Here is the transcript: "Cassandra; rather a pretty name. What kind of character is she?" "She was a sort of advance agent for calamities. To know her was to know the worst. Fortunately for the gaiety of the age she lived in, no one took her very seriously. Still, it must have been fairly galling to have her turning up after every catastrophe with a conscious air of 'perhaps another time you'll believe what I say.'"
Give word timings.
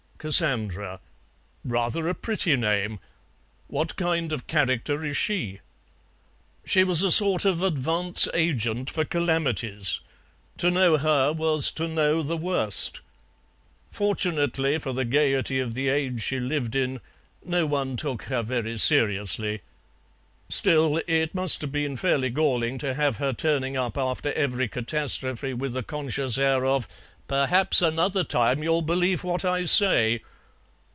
"Cassandra; 0.21 0.99
rather 1.65 2.07
a 2.07 2.13
pretty 2.13 2.55
name. 2.55 2.99
What 3.67 3.95
kind 3.95 4.31
of 4.31 4.45
character 4.45 5.03
is 5.03 5.17
she?" 5.17 5.61
"She 6.63 6.83
was 6.83 7.01
a 7.01 7.09
sort 7.09 7.43
of 7.43 7.63
advance 7.63 8.27
agent 8.35 8.87
for 8.91 9.03
calamities. 9.03 9.99
To 10.57 10.69
know 10.69 10.97
her 10.97 11.33
was 11.33 11.71
to 11.71 11.87
know 11.87 12.21
the 12.21 12.37
worst. 12.37 13.01
Fortunately 13.89 14.77
for 14.77 14.93
the 14.93 15.05
gaiety 15.05 15.59
of 15.59 15.73
the 15.73 15.89
age 15.89 16.21
she 16.21 16.39
lived 16.39 16.75
in, 16.75 17.01
no 17.43 17.65
one 17.65 17.95
took 17.97 18.25
her 18.25 18.43
very 18.43 18.77
seriously. 18.77 19.61
Still, 20.49 21.01
it 21.07 21.33
must 21.33 21.61
have 21.61 21.71
been 21.71 21.97
fairly 21.97 22.29
galling 22.29 22.77
to 22.77 22.93
have 22.93 23.17
her 23.17 23.33
turning 23.33 23.75
up 23.75 23.97
after 23.97 24.31
every 24.33 24.67
catastrophe 24.67 25.51
with 25.55 25.75
a 25.75 25.81
conscious 25.81 26.37
air 26.37 26.63
of 26.63 26.87
'perhaps 27.27 27.81
another 27.81 28.25
time 28.25 28.61
you'll 28.61 28.81
believe 28.81 29.23
what 29.23 29.45
I 29.45 29.63
say.'" 29.63 30.21